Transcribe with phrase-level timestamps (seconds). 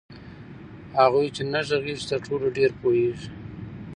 [0.97, 3.29] هغوئ چي نه ږغيږي ترټولو ډير پوهيږي